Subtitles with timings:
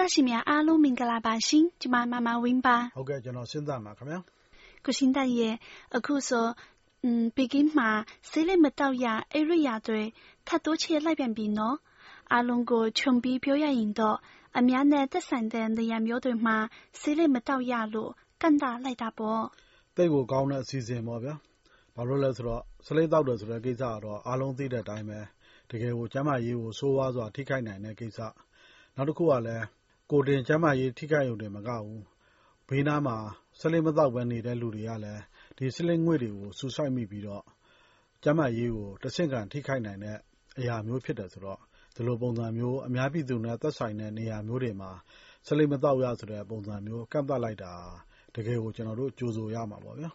[0.04, 4.18] ာရှင်များအားလုံးမင်္ဂလာပါရှင်ကျမမမဝင်းပါဟုတ်ကဲ့ကျွန်တော်စဉ်းစားပါခင်ဗျာ
[4.84, 5.54] ကိုရှင်တရဲ့
[5.96, 6.46] အခုဆို
[7.06, 9.24] 嗯，北京嘛，谁来没到呀？
[9.30, 10.12] 艾瑞亚队，
[10.44, 11.78] 他多切那边比喏。
[12.24, 19.52] 阿龙哥穷比表演引导，阿面呢得三的那样苗队嘛，谁来没到呀路，干大来大波。
[19.94, 21.34] တိတ်ကိုကောင်းတဲ့အစီအစဉ်ပေါ့ဗျာ။
[21.94, 25.20] ဘာလို့လဲဆိုတော့ဆလိတ်တောက်တယ်ဆိုတဲ့ကိစ္စကတော့အားလုံးသိတဲ့အတိုင်းပဲ
[25.70, 28.18] တကယ်ကိုကျန်းမာရေးကိုဆိုးဝါးစွာထိခိုက်နိုင်တဲ့ကိစ္စ။
[28.96, 29.64] နောက်တစ်ခုကလည်း
[30.11, 32.01] ကိုယ်တင်ကျန်းမာရေး ထိခိုက်ရုံတင်မကဘူး။
[32.67, 33.17] ဘေးနားမှာ
[33.59, 35.21] ဆလိတ်မသောက်ဘဲ နေတဲ့လူတွေကလည်း
[35.57, 37.43] ဒီဆလိတ်ငွေ့တွေကိုဆူဆွိုက်မိပြီးတော့
[38.23, 40.17] ကျန်းမာရေးကို တဆင့်ခံ ထိခိုက်နိုင်တဲ့
[40.59, 41.59] အရာမျိုး ဖြစ်တယ်ဆိုတော့
[41.95, 44.91] ဒီလိုပုံစံမျိုး အများပြည်သူနဲ့ သက်ဆိုင်တဲ့ နေရာမျိုးတွေမှာ
[45.47, 47.73] ဆလိတ်မသောက်ရဆိုတဲ့ ပုံစံမျိုး ကန့်သတ်လိုက်တာ
[48.35, 50.09] တကယ်ကို ကျနော်တို့ ကြိုဆိုရမှာပေါ့ဗျာ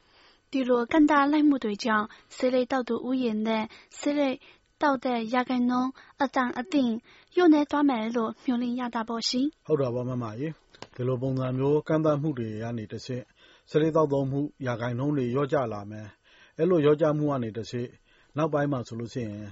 [0.50, 3.64] ။ဒီလို ကန့်သတ်လိုက်မှုတွေကြောင့် ဆေးလိပ်သောက်သူဦးရေနဲ့
[3.98, 4.36] ဆေးလိပ်
[4.82, 5.90] သောက်တဲ့ရာခိုင်နှုန်း
[6.22, 6.92] အတန်အသင့်
[7.34, 10.48] လျော့နည်းသွားမယ်လို့မျှော်လင့်ရတာပေါ့ရှင်။ဟုတ်တာပေါ့မမရေ။
[10.94, 13.24] ဒီလိုပုံစံမျိုးကန့်သတ်မှုတွေကနေတဆင့်
[13.70, 16.06] ဆေးလိပ်သောက်သုံးမှုရာခိုင်နှုန်းတွေလျော့ကျလာမယ်။
[16.58, 17.88] အဲလိုလျော့ကျမှုကနေတဆင့်
[18.36, 19.46] နောက်ပိုင်းမှာဆိုလို့ရှိရင်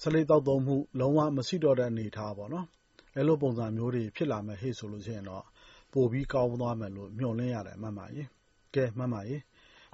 [0.00, 2.66] ဆေးလိပ်သောက်သုံးမှုလုံးဝမရှိတော့တဲ့အနေအထားပေါ့နော်။
[3.16, 5.44] အဲလိုပုံစံမျိုးတွေဖြစ်လာမယ်ဟေ့ဆိုလို့ရှိရင်တော့
[5.92, 8.22] ပိုပြီးကောင်းသွားမယ်လို့မျှော်လင့်ရတယ်မမရေ။
[8.74, 9.36] ကဲမမရေ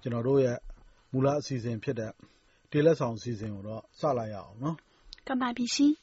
[0.02, 0.58] ကျွန်တော်တို့ရဲ့
[1.12, 2.12] မူလအစီအစဉ်ဖြစ်တဲ့
[2.71, 4.75] တေးလက်ဆောင်အစီအစဉ်ကိုတော့စလိုက်ရအောင်နော်။
[5.27, 5.93] ကမ္ဘာပြည်ရှင်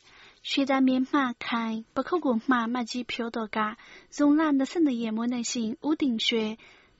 [0.48, 3.58] ရွှေသားမင်းမှခိုင်ပခုတ်ကိုမှမကြီးဖြိုးတော်က
[4.16, 4.40] ဇုံလ
[4.70, 6.46] 22ရက်မွေးနေ့ရှင်ဦးတင်ရွှေ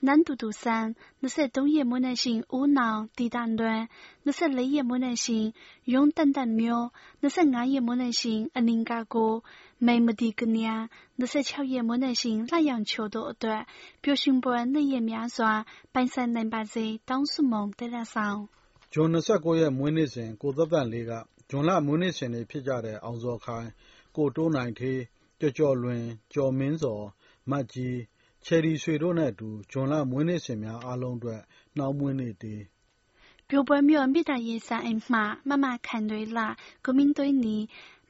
[0.00, 3.88] 南都督山，那些东野木那行乌脑地蛋端，
[4.22, 9.42] 那些雷野木那行用蛋蛋苗，那些俺野木那行阿宁嘎哥，
[9.78, 13.66] 没么地个娘，那些巧野木那行那样球多段，
[14.00, 18.48] 表现不那野面刷，半山能把这当数梦得了上。
[18.95, 21.11] ဇွန် ၂၉ ရက် မွေးနေ့စဉ် ကိုသက်သက်လေးက
[21.49, 23.67] ဇွန်လ မွေးနေ့ရှင်တွေဖြစ်ကြတဲ့ အောင်ဇော်ခိုင်၊
[24.15, 24.97] ကိုတိုးနိုင်ဌေး၊
[25.39, 26.01] ကျော်ကျော်လွင်၊
[26.33, 27.03] ကျော်မင်းဇော်၊
[27.51, 27.95] မကြီး၊
[28.45, 31.41] ချယ်ရီရွှေတို့နဲ့အတူ ဇွန်လ မွေးနေ့ရှင်များအားလုံးအတွက်
[31.77, 32.59] နှောင်းမွေးနေ့တေး။
[33.49, 36.43] ပျိုပွဲမြို့ မေတ္တာရင်ဆိုင်မှာ မမခံတွေလှ၊
[36.85, 37.57] ကိုမင်းသွေးနီ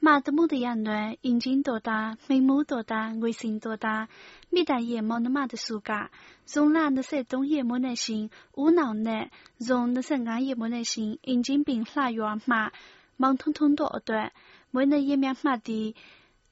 [0.03, 4.07] 马的木的样暖，眼睛多大，眉目多大，微信多大，
[4.49, 6.09] 米大爷冇那么的暑假，
[6.45, 12.71] 从那那些东野冇那行，无脑呢，从那些俺也冇那行，眼睛变拉远马，
[13.17, 14.31] 忙通通多对，
[14.71, 15.95] 每那也面马的，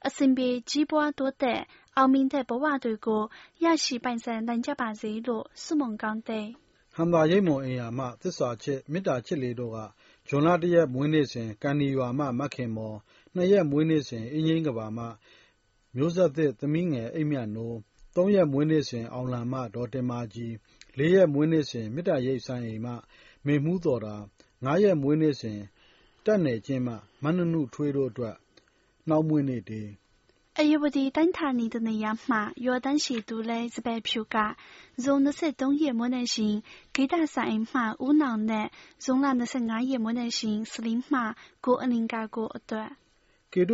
[0.06, 1.60] အစဉ်ပြေကြီးပွားတိုးတက်
[1.96, 3.22] အောင်မြင်တဲ့ဘဝတွေကို
[3.64, 6.46] ရရှိပိုင်ဆိုင်နိုင်ကြပါစေလို့ဆုမွန်ကောင်းတဲ့
[6.94, 9.78] ဟန်သာရိတ်မွန်အင်ယာမှသစ္စာချစ်မေတ္တာချစ်လေးတို့က
[10.28, 12.98] ဂျွန်လတရက်မွေးနေ့စဉ်ကန်ဒီရွာမှမခင်မော်
[13.35, 15.05] နှစ်ရက်မွေးနေ့စဉ် အင်ငြိမ်းကမ္ဘာမှ
[15.95, 17.75] မျိုးဆက်သစ် သမီးငယ် အိမ့်မြတ်နိုး၊
[18.15, 20.53] သုံးရက်မွေးနေ့စဉ် အောင်လံမ ဒေါ်တင်မာကြည်၊
[20.97, 22.87] လေးရက်မွေးနေ့စဉ် မေတ္တာရိပ်စံအိမ်မ
[23.45, 24.15] မေမူးသော်တာ၊
[24.63, 25.59] ငါးရက်မွေးနေ့စဉ်
[26.25, 26.89] တပ်နယ်ကျင်းမ
[27.23, 28.35] မနုနုထွေးတို့အတွက်
[29.07, 29.87] နှောင်းမြွေးနေ့တေး။
[30.61, 34.35] ဧရာဝတီတိုင်းဌာနီတနေရာမှာ ရွာတန်းရှည်သူလဲစပယ်ဖြူက
[35.03, 35.29] ဇွန် ၂
[35.59, 36.55] ၃ ရက်မွေးနေ့စဉ်
[36.93, 38.67] ဂီတဆန်အိမ်မှ ဦးနောင်နဲ့
[39.03, 41.13] ဇွန်လ ၂၅ ရက်မွေးနေ့စဉ် ဆလင်းမ
[41.65, 42.91] ကိုအလင်္ကာကိုအတွက်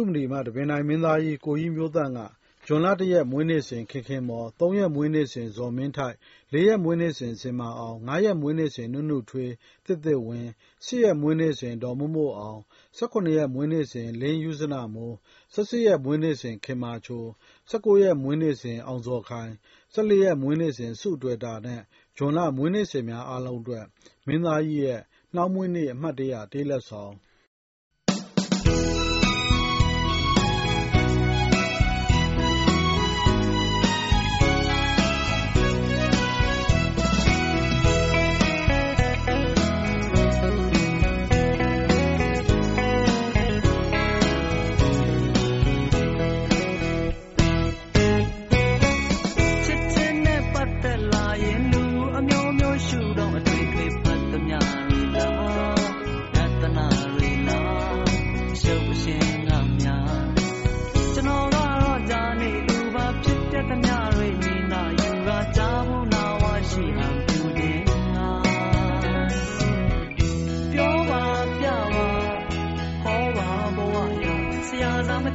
[0.08, 2.20] မဏီမှာတပင်တိုင်းမင်းသားကြီး ကိုကြီးမျိုးတန်းက
[2.66, 6.16] ဂျွန်လတရက် မွေးနေ့စဉ် ခင်ခင်မော် ၃ ရက် မွေးနေ့စဉ် ဇော်မင်းထိုက်
[6.54, 9.52] ၄ ရက် မွေးနေ့စဉ်စင်မာအောင် ၅ ရက် မွေးနေ့စဉ် နုနုထွေး
[9.86, 10.50] တစ်တစ်ဝင်း
[10.86, 12.60] ၈ ရက် မွေးနေ့စဉ် ဒေါ်မို့မို့အောင်
[12.98, 15.16] ၁၈ရက် မွေးနေ့စဉ် လင်းယူဇနာမိုး
[15.54, 17.24] ၁၈ ရက် မွေးနေ့စဉ် ခင်မာချို
[17.70, 19.52] ၁၉ ရက် မွေးနေ့စဉ် အောင်ဇော်ခိုင်
[19.94, 21.82] ၁၄ ရက် မွေးနေ့စဉ်စုတွေ့တာနဲ့
[22.18, 23.86] ဂျွန်လ မွေးနေ့စဉ်များအားလုံးအတွက်
[24.28, 25.02] မင်းသားကြီးရဲ့
[25.34, 27.14] နှောင်းမွေးနေ့ အမှတ်တရ တေးလက်ဆောင်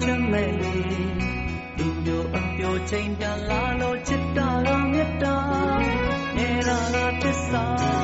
[0.02, 0.74] ချမ်းမဲ့လေ
[1.78, 5.36] လူမျိုးအပျော်ချိန်တန်လာလို့จิตတာကမေတ္တာ
[6.36, 8.03] နေရာကတစ္ဆာ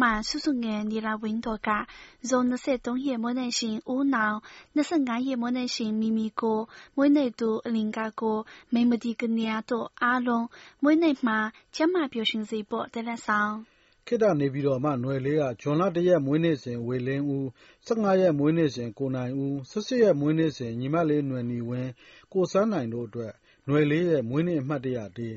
[0.00, 1.86] 嘛，叔叔眼你来问多噶，
[2.22, 4.42] 从那些东野莫能行无脑，
[4.72, 10.48] 那些俺也莫能行秘密歌，每年都另家歌，每目的个年都阿龙，
[10.80, 13.66] 每年嘛，将嘛表现这波在来上。
[14.06, 17.44] ခေတ္တနေပြည်တော်မှနွယ်လေးကဂျွန်လ၁ရက်မွေးနေ့စဉ်ဝေလင်းဦး၊
[17.88, 21.90] ၁၅ရက်မွေးနေ့စဉ်ကိုနိုင်ဦး၊၁၈ရက်မွေးနေ့စဉ်ညီမလေးနွယ်နီဝင်း၊
[22.32, 23.32] ကိုစန်းနိုင်တို့အတွက်
[23.68, 25.36] နွယ်လေးရဲ့မွေးနေ့အမှတ်တရတေး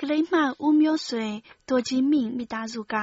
[0.00, 0.34] ကလေးမ
[0.64, 1.26] ဦးမျိုးဆွေ
[1.68, 2.94] ဒေါ်ကြီးမြင့်မိသားစုက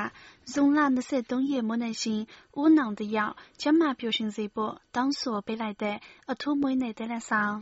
[0.51, 0.79] ဇွန်လ
[1.15, 2.21] 23ရက်မွေးနေ့ရှင်
[2.59, 5.97] ဦးနောင်တယောက်ကျမပျော်ရွှင်စေဖို့တောင်းဆိုပေးလိုက်တဲ့
[6.31, 7.55] အထူးမွေးနေ့တလက်ဆောင်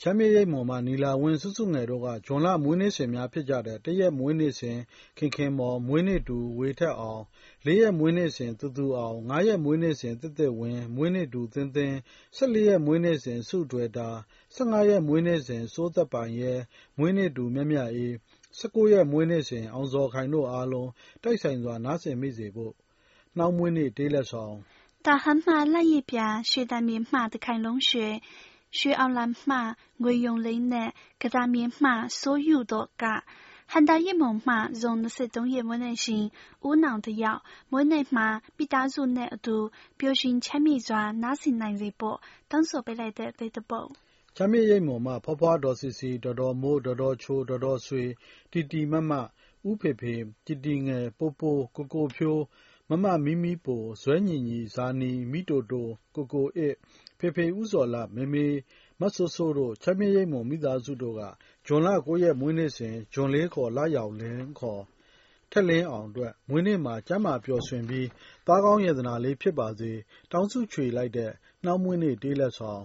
[0.00, 4.78] ချမ်းမြေ့ရိပ်မွန်မှနီလာဝင်းစုစုငယ်တို့ကဂျွန်လမွေးနေ့စဉ်များဖြစ်ကြတဲ့၁ရက်မွေးနေ့စဉ်
[5.18, 7.22] ခင်ခင်မော်၊မွေးနေ့တူဝေထက်အောင်၊
[7.66, 11.94] ၄ရက်မွေးနေ့စဉ်သူသူအောင်၊၅ရက်မွေးနေ့စဉ်သစ်သစ်ဝင်း၊မွေးနေ့တူသင်းသင်း၊
[12.38, 14.08] ၁၄ရက်မွေးနေ့စဉ်စုတွယ်တာ၊
[14.58, 16.52] ၁၅ရက်မွေးနေ့စဉ်စိုးသက်ပိုင်ရဲ၊
[16.98, 18.12] မွေးနေ့တူမြတ်မြတ်အေး၊
[18.58, 20.90] ၁၉ ရက်မွေးနေ့စဉ် အောင်ဇော်ခိုင်တို့အားလုံး
[21.22, 22.72] တိုက်ဆိုင်စွာ နားဆင်မိစေဖို့
[23.36, 24.54] နှောင်းမွေးနေ့ တေးလက်ဆောင်။
[25.06, 28.06] တာဟန်မှ လက်ယျာပြာ၊ရွှေသန်လျင်မှ သခိုင်လုံးရွှေ၊
[28.78, 29.56] ရွှေအောင်လံမှ
[30.02, 30.90] ငွေရုံလင်းနဲ့
[31.22, 31.90] ကစားမြင်းမှ
[32.20, 33.04] စိုးယုတို့က
[33.72, 36.24] ဟန်တာ叶某မှ ဇွန် ၂၃ ရက်မွေးနေ့စဉ်
[36.66, 37.40] ဦးနှောင်တစ်ယောက်
[37.70, 38.26] မွေးနေ့မှာ
[38.56, 39.56] မိသားစုနဲ့အတူ
[39.98, 42.18] ပျော်ရွှင်ချမ်းမြေ့စွာ နားဆင်နိုင်စေဖို့
[42.50, 43.90] တောင်းဆိုပေးလိုက်တဲ့ လိပ်တပုဒ်
[44.40, 48.04] ချမ်းမြေ့ရိပ်မုံမှ ဖွားဖွားတော်စီစီတော်တော်မိုးတော်တော်ချိုးတော်တော်ဆွေ
[48.52, 49.12] တီတီမမ
[49.68, 50.14] ဥဖေဖေ
[50.46, 52.42] တီတီငယ် ပိုပို ကိုကိုဖြိုး
[52.88, 56.74] မမမီမီပို ဇွဲညီညီ ဇာနီမိတိုတို ကိုကိုအစ်
[57.18, 58.46] ဖေဖေဦးဇော်လမေမေ
[59.00, 61.22] မစိုးစိုးတို့ ချမ်းမြေ့ရိပ်မွန် မိသားစုတို့က
[61.66, 64.82] ဂျွန်လ9ရက် မွေးနေ့စဉ် ဂျွန်လေး ခေါ် လရောင်လင်း ခေါ်
[65.50, 68.08] ထက်လင်းအောင် အတွက် မွေးနေ့မှာ ကျမ်းမာပျော်ရွှင်ပြီး
[68.46, 69.92] သားကောင်းရတနာလေး ဖြစ်ပါစေ
[70.32, 71.32] တောင်းစုချွေလိုက်တဲ့
[71.64, 72.84] နှောင်းမွေးနေ့တေးလက်ဆောင်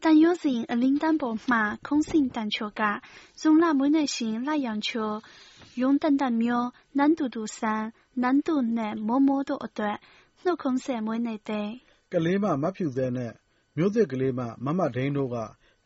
[0.00, 3.02] 但有人二零单薄嘛，空心单球噶，
[3.34, 5.22] 从那每年行那样球，
[5.76, 10.00] 用单单苗，难度度山，难度呢么么多一段，
[10.44, 11.80] 我空些每年的。
[12.10, 13.32] ကလေးမမဖြူသဲနဲ့
[13.76, 15.36] မျိုးသစ်ကလေးမမမဒိန်းတို့က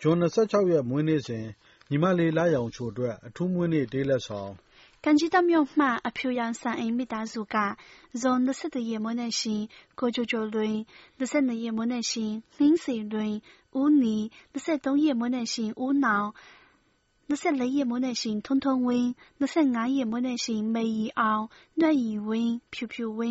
[0.00, 1.45] ဂျွန်26ရက်မွေးနေ့စဉ်
[1.90, 4.50] ညီမလေးလာရောင်ချိုအတွက်အထူးမွေးနေ့တေးလက်ဆောင်
[5.01, 7.79] 感觉到妙嘛 damyong faa 绿色的叶
[8.12, 9.63] yansan 乱；绿色的叶 zuka,
[13.74, 15.74] zon 泥；绿色冬叶木 yemoneshin
[18.46, 20.12] ko jojo
[21.50, 21.55] rui,
[22.29, 22.36] nusete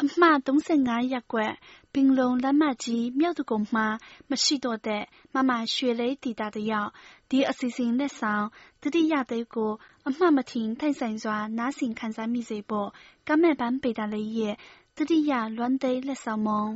[0.00, 1.52] အမှတ်35ရပ်ကွက်
[1.92, 3.86] ပင်လုံလမ်းမကြီး မြောက်တကုံမှာ
[4.30, 5.02] မရှိတော့တဲ့
[5.34, 6.90] မမရွှေလေးတီတာတယောက်
[7.30, 8.46] ဒီအစီအစဉ်လက်ဆောင်
[8.82, 9.72] တတိယသေးကို
[10.08, 12.88] အမှတ်မထင်ထိုင်ဆိုင်စွာ နားဆင်ခံစားမိစေဖို့
[13.28, 14.54] ကမဲ့ပန်းပေတာလေးရဲ့
[15.00, 16.66] တတိယလွမ်းသေးလက်ဆောင်မုံ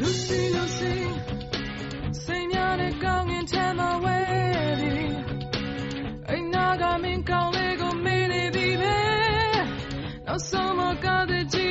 [0.00, 0.94] Lucy Lucy
[2.24, 4.18] စိတ်များနဲ့ကောင်းငင်ထဲမှာဝဲ
[4.80, 5.14] ပြီး
[6.28, 8.98] အိမ်နာကမင်းကောင်းလေးကိုမေးနေပြီပဲ
[10.26, 11.70] နောက်ဆုံးမကတဲ့ကြည့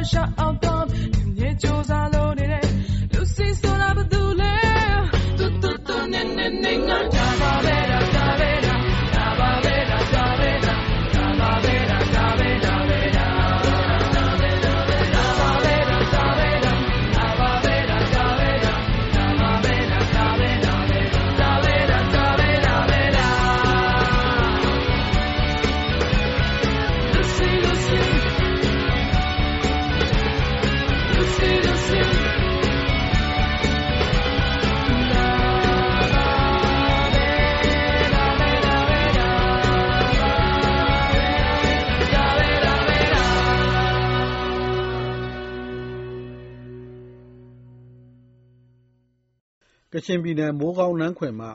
[0.00, 0.49] Russia oh,
[49.92, 51.48] ကချင်ပြည်နယ် မိုးကောင်းနန်းခွင်မှ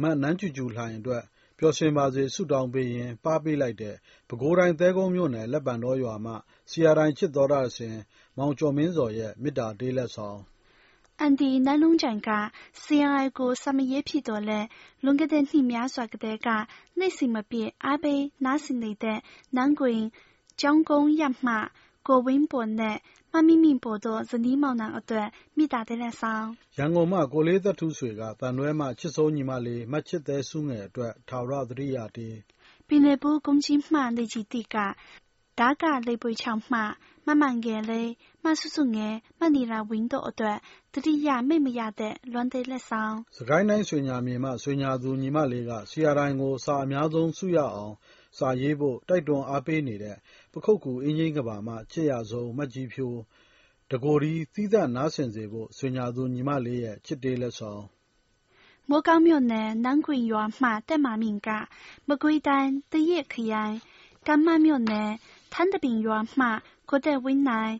[0.00, 1.24] မနန်းကျူကျူလှိုင်အတွက်
[1.58, 3.94] ပျော်ရွှင်ပါစေဆုတောင်းပေးရင်း ပါးပေးလိုက်တဲ့
[4.28, 6.32] ပဲခူးတိုင်း သဲကုန်းမြို့နယ် လက်ပံတောရွာမှ
[6.70, 7.96] ဆရာတိုင် ချစ်သောတရှင်
[8.36, 10.38] မောင်ကျော်မင်းဇော်ရဲ့ မေတ္တာတေးလက်ဆောင်။
[11.20, 12.30] အန်တီ နန်းလုံးကျန်က
[12.82, 14.60] CRI ကို စာမရေးဖြစ်တော်လဲ
[15.04, 16.48] လွန်ခဲ့တဲ့နှစ်များစွာကတည်းက
[16.98, 19.18] နေ့စဉ်မပြည့်အားပေးနားဆင်နေတဲ့
[19.56, 20.00] နန်းကွင်
[20.60, 21.54] ကျောင်းကုန်းရပ်မှ
[22.06, 22.96] ကိုဝင်းပေါ်နဲ့
[23.34, 26.46] မမိမိပေါ်တို့ဇနီးမောင်နှံအတွက် မေတ္တာတေးလက်ဆောင်။
[26.78, 32.34] ရန်ကုန်မှ ကိုလေးသက်ထူးဆွေက သံတွဲမှ ချစ်ဆုံးညီမလေး မချစ်သဲစုငယ်အတွက် ထာဝရသတိရတေး။
[32.88, 34.76] ပင်လယ်ဘူးကုန်းကြီးမှ လေကြီးတိက
[35.60, 36.78] ဒါကလေပွေချောင်းမှ
[37.26, 38.10] မမှန်ငယ်လေး
[38.44, 40.58] မဆုစုငယ် မနီလာဝင်းတို့အတွက်
[40.94, 47.94] တတိယမိတ်မရတဲ့ လွမ်းသေးလက်ဆောင်စကိုင်းတိုင်းဆွေညာမြေမှ ဆွေညာသူညီမလေးကဆီယာတိုင်းကို စာအများဆုံးစုရအောင်
[48.38, 50.16] စာရေးဖို့ တိုက်တွန်းအားပေးနေတဲ့
[50.52, 53.18] ပခုတ်ကူအင်းကြီးကဘာမှ ချစ်ရဆုံးမတ်ကြီးဖြိုး
[53.90, 57.82] တကိုယ်ဒီသီးသန့်နားဆင်စေဖို့ ဆွေညာသူညီမလေးရဲ့ ချစ်တေးလက်ဆောင်
[58.88, 61.48] မိုးကောင်းမြို့နယ်နန်းကွင်ရွာမှတက်မာမြင့်က
[62.08, 63.76] မကွေးတိုင်းတရက်ခရိုင်
[64.26, 65.10] ကမ်းမမြို့နယ်
[65.52, 66.46] ထန်းတပင်ရွာမှ
[66.88, 67.74] ကိုတက်ဝင်းနိုင်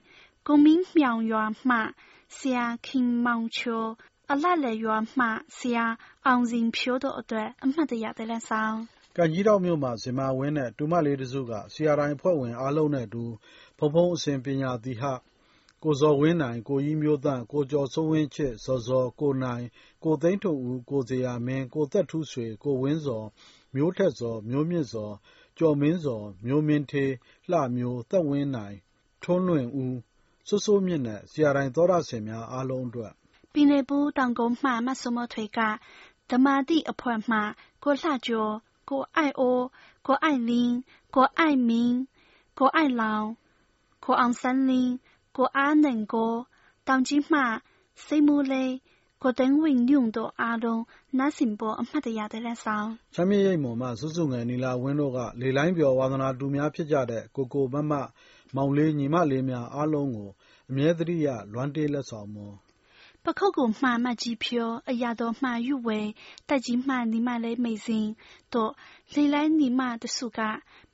[0.46, 1.76] ကုံမင်းမြောင်ရွာမှ
[2.36, 3.84] ဆရာခင်မောင်ချို
[4.30, 5.26] အလှလည်းရွာမှ
[5.58, 5.86] ဆရာ
[6.26, 8.76] အောင်စင်ဖြိုးတို့အတွက် အမှတ်တရတဲ့လက်ဆောင်
[9.16, 13.24] ကံကြီးတောက်မြို့မှာ ဇင်မာဝင်းနဲ့ တူမလေးတစုကဆရာတိုင်းအဖွဲ့ဝင်အားလုံးနဲ့အတူ
[13.78, 15.02] ဖုံဖုံအစဉ်ပညာသီဟ
[15.82, 19.64] ကိုဇော်ဝင်းနိုင် ကိုကြီးမျိုးသန့် ကိုကျော်စိုးဝင်းချစ် ဇော်ဇော် ကိုနိုင်
[20.04, 23.26] ကိုသိန်းထွဋ်ဦး ကိုဇေယျာမင်း ကိုသက်ထူးဆွေ ကိုဝင်းဇော်
[23.74, 25.14] မျိုးထက်ဇော် မျိုးမြင့်ဇော်
[25.58, 27.12] ကျော်မင်းဇော် မျိုးမင်းဌေး
[27.50, 28.76] လှမျိုး သက်ဝင်းနိုင်
[29.22, 29.96] ထွန်းလွင်ဦး
[30.48, 33.12] စိုးစိုးမြင့်နဲ့ဆရာတိုင်းသောတရှင်များအားလုံးအတွက်
[33.52, 35.58] ပင်လယ်ဘူးတောင်ကုန်းမှ မဆုမထွေက
[36.30, 37.38] ဓမ္မာတိအဖွဲ့မှ
[37.82, 38.54] ကိုလှကျော်
[38.89, 39.41] ကို爱欧、
[40.05, 40.51] ကို爱林、
[41.15, 41.71] ကို爱明、
[42.57, 43.03] ကို爱老、
[44.03, 44.93] ကိုအောင်ဆန်းလင်း
[45.35, 46.33] ကိုအားနိုင်ကို
[46.87, 47.39] တောင်ကြီးမှ
[48.05, 48.73] စိတ်မူလေး
[49.21, 50.83] ကိုသိန်းဝင်းညုံတို့အားလုံး
[51.17, 57.93] နားဆင်ဖို့အမှတ်တရတဲ့လက်ဆောင်ချမ်းမြေရိပ်မော်မှစုစုငယ်နီလာဝင်းတို့ကလေလိုင်းပြော်ဝါသနာတူများဖြစ်ကြတဲ့ကိုကိုမမ
[58.55, 60.29] မောင်လေးညီမလေးများအားလုံးကို
[60.69, 62.55] အမြဲတရိယလွမ်းတေးလက်ဆောင်မော်
[63.26, 66.00] ပခုတ်ကူမှမကြီးဖြိုအရာတော်မှယူဝဲ
[66.48, 68.06] တက်ကြီးမှနီမလဲမိစဉ်
[68.52, 68.72] တော့
[69.14, 70.40] လေလိုက်နီမတစုက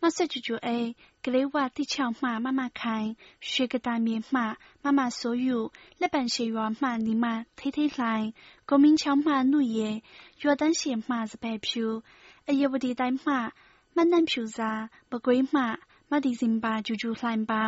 [0.00, 0.78] မဆက်ကျူကျူအေ
[1.24, 3.08] ကလေးဝတိချောင်းမှမမခိုင်
[3.50, 4.40] ရွှေကတိုင်မြေမှ
[4.84, 5.58] မမဆိုယူ
[6.00, 7.26] လက်ပံရှေရွာမှနီမ
[7.58, 8.26] ထိထိလှိုင်
[8.68, 9.96] ကိုမင်းချောင်းမှနုရဲ့
[10.42, 11.86] ရွာတန်းရှေမှစပယ်ဖြူ
[12.48, 13.34] အယဝတီတိုင်းမှ
[13.96, 15.62] မနှံဖြူစားပကွေးမှ
[16.10, 17.62] မဒီစင်ပါကျူကျူလှိုင်ပါ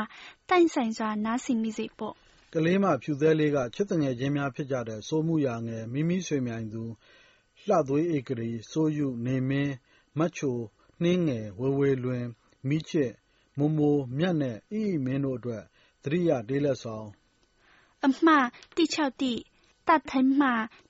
[0.48, 2.16] တိုင်ဆိုင်စွာနားဆင်မိစေပေါ့
[2.53, 6.83] ကလေးမဖြူသဲလေးကချစ်သူငယ်ချင်းများဖြစ်ကြတဲ့စိုးမူရာငယ်၊မီးမီးဆွေမြိုင်သူ၊
[7.67, 9.71] လှသွေးဧကရီ၊စိုးယု၊နေမင်း၊
[10.19, 10.57] မချို၊
[11.01, 12.23] နှင်းငယ်၊ဝေဝေလွင်၊
[12.67, 13.11] မီးချစ်၊
[13.57, 15.63] မိုမို၊မြတ်နဲ့အိအိမင်းတို့အတွက်
[16.03, 17.07] သတိရတေးလက်ဆောင်
[18.05, 19.23] အမှတ်第၆地
[19.87, 20.43] 大藤马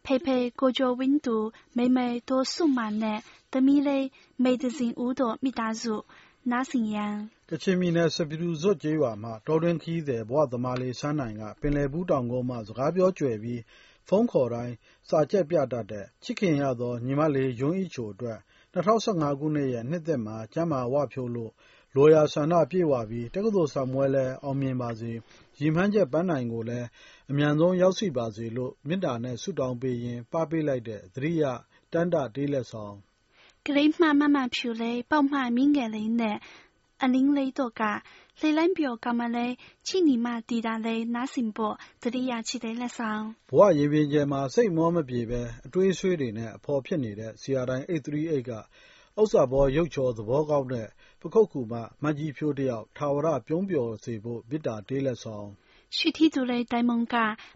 [0.05, 0.27] 佩佩
[0.59, 3.05] 国脚温度妹妹多数码呢
[3.51, 4.05] သမီးလေး
[4.43, 5.95] မေဒဇင်ဦးတို့မိသားစု
[6.51, 7.15] နားဆင်ရန်
[7.52, 13.60] ကချင်ပြည်နယ် ဆဖရူဇွပ်ကျေးရွာမှ တောတွင်းခရီးသည် ဘဝသမားလေး ရှမ်းနိုင်က ပင်လည်ဘူးတောင်ကုန်းမှာ စကားပြောကြွယ်ပြီး
[14.08, 14.74] ဖုန်းခေါ်တိုင်း
[15.08, 18.38] စာကျက်ပြတတ်တဲ့ ချစ်ခင်ရသော ညီမလေး ယွန်းအိချိုအတွက်
[18.74, 21.52] ၂၀၁၅ ခုနှစ်ရဲ့ နှစ်သစ်မှာ ကျန်းမာဝဖြိုးလို့
[21.94, 25.12] လိုရာဆန္ဒပြည့်ဝပြီး တက္ကသိုလ်စာမေးပွဲလည်း အောင်မြင်ပါစေ၊
[25.60, 26.86] ရည်မှန်းချက်ပန်းတိုင်ကိုလည်း
[27.30, 31.44] အမြန်ဆုံး ရောက်ရှိပါစေလို့ မေတ္တာနဲ့ ဆုတောင်းပေးရင်း ပပေးလိုက်တဲ့ သတိရ
[31.92, 32.96] တမ်းတတေးလက်ဆောင်။
[33.66, 36.36] ကလေးမ မမဖြူလေး ပေါက်မ မင်းငယ်လေးနဲ့
[37.01, 38.03] 阿林嘞多噶，
[38.41, 39.57] 雷兰表干嘛嘞？
[39.83, 48.51] ချိနီမတီတာလဲနားစင်ပေါ်တတိယချီတဲ့လက်ဆောင် ဘဝရင်ပြင်ကျဲမှာစိတ်မောမပြေပဲအတွေးဆွေးတွေနဲ့အဖော်ဖြစ်နေတဲ့ CR9 838က
[49.19, 50.87] ဥစ္စာဘောရုပ်ချောသဘောကောင်းတဲ့
[51.21, 55.47] ပခုတ်ကူမမကြီးဖြိုးတယောက်ထာဝရပြုံးပျော်စေဖို့မေတ္တာတေးလက်ဆောင်
[55.96, 57.14] ရွှေထီသူလေးတိုင်မုံက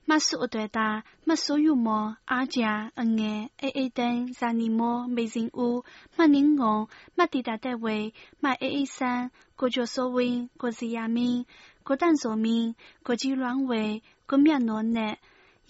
[0.09, 0.89] မဆုအတွေ့တာ
[1.29, 2.63] မဆိုးယူမောအားကြ
[3.01, 5.79] အငယ်အေးအေးတန်းဇာနီမောမေစင်ဦး
[6.17, 6.77] မနင်းငုံ
[7.17, 7.99] မတီတာတဲ့ဝေ
[8.43, 9.25] မအေးအေးဆန်း
[9.61, 11.41] ကိုကျော်စိုးဝင်းကိုစီယာမင်း
[11.87, 12.69] ကိုတန့်စောမင်း
[13.07, 13.85] ကိုကြီးလွမ်းဝေ
[14.31, 15.15] ကိုမြတ်နော်နဲ့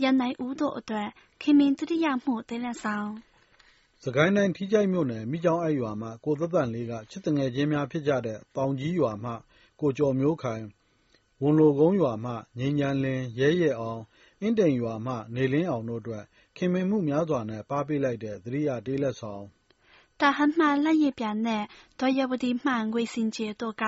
[0.02, 1.08] ရန်နိုင်ဦးတို့အတွက်
[1.40, 3.10] ခင်မင်းတတိယမှုတဲလက်ဆောင်
[4.02, 9.32] စကိုင်းတိုင်းထီးချိုက်မြို့နယ်မိကျောင်းအိုက်ရွာမှကိုသက်သက်လေးကချစ်တငယ်ချင်းများဖြစ်ကြတဲ့တောင်ကြီးရွာမှ
[9.80, 10.64] ကိုကျော်မျိုးခိုင်
[11.42, 14.02] ဝန်လိုကုန်းရွာမှငိမ့်ညံလင်း ရဲရဲအောင်
[14.40, 16.24] အင်းတိန်ရွာမှ နေလင်းအောင်တို့အတွက်
[16.56, 19.44] ခင်မင်မှုများစွာနဲ့ ပါပေးလိုက်တဲ့ သတိရတေးလက်ဆောင်
[20.20, 21.62] တာဟန်မှ လက်ရပြန်နဲ့
[22.00, 23.84] ဒေါ်ရဝတီမှန်ငွေစင်ကျေတို့က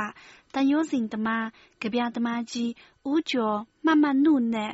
[0.54, 1.28] တန်ရိုးစင်တမ
[1.80, 2.70] ကြပြတမကြီး
[3.10, 4.72] ဦးကျော် မမနုနဲ့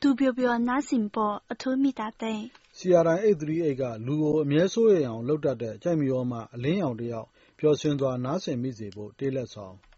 [0.00, 2.40] ဒူပြပြနားစင်ပေါ် အထူးမိတာတဲ့
[2.78, 7.28] CRI 838 က လူကို အမြဲစိုးရိမ်အောင် လုပ်တတ်တဲ့ကြိုက်မရောမှအလင်းရောင်တစ်ယောက်
[7.58, 9.89] ပျော်ရွှင်စွာ နားဆင်မိစေဖို့ တေးလက်ဆောင်ရင်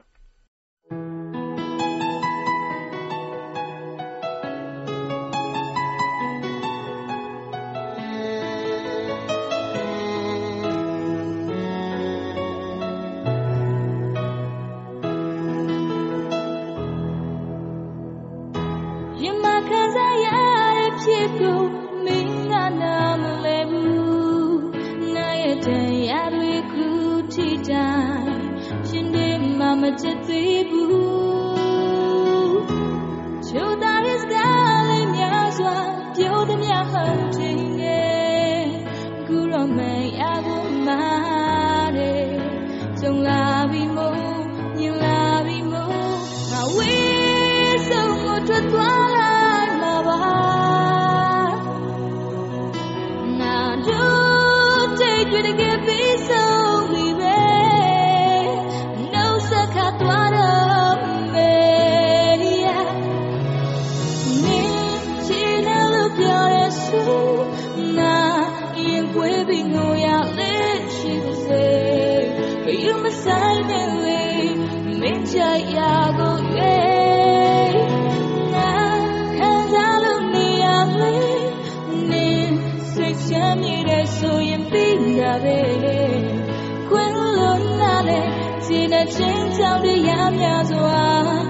[21.42, 21.64] ဖြစ်ကို
[22.04, 24.60] မင်းကနာမလဲဘူး
[25.14, 25.68] နာရဲ့တ
[26.08, 27.00] ရားတွေကို
[27.32, 28.42] ထိတိုင်း
[28.88, 29.28] ရှင်နေ
[29.58, 30.81] မှမချစ်သေးဘူး
[67.95, 68.45] 那
[68.75, 70.41] 因为并我要离
[70.89, 71.47] 去的谁，
[72.63, 73.25] 可有么在
[73.67, 73.71] 那
[74.03, 74.07] 里，
[74.99, 76.19] 没家呀个
[76.55, 76.57] 月，
[78.51, 78.55] 那
[79.37, 79.39] 看
[79.71, 80.99] 到了你呀里，
[82.09, 82.59] 你
[82.93, 85.45] 随前你的手眼并的呗，
[86.89, 88.11] 昆仑那里，
[88.61, 91.45] 只能坚强的样样做啊，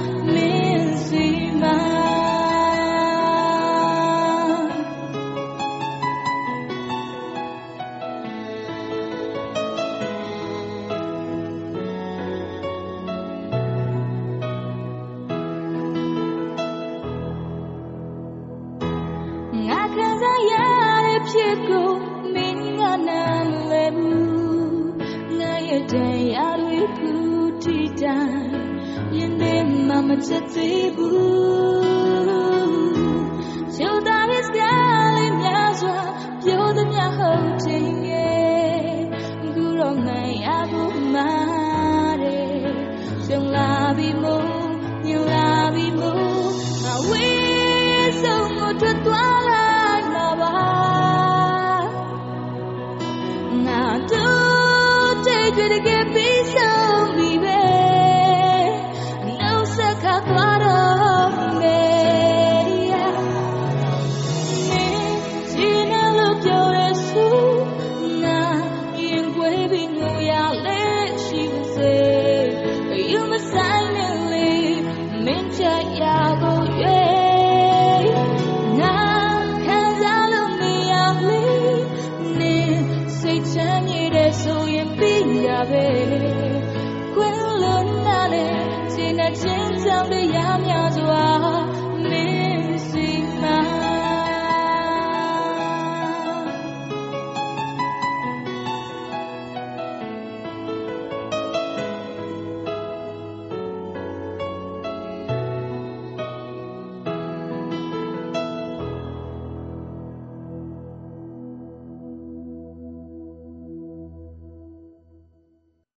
[25.72, 25.96] ရဲ့တ
[26.34, 27.22] ရားတွေကို
[27.62, 28.52] ထိတိုင်း
[29.16, 29.54] ရင်ထဲ
[29.86, 32.51] မှာမချက်သေးဘူးချိုး
[76.02, 76.31] yeah.